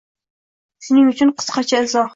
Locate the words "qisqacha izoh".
1.41-2.09